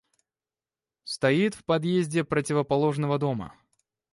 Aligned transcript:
Стоит 1.03 1.53
в 1.53 1.63
подъезде 1.63 2.23
противоположного 2.23 3.19
дома. 3.19 3.53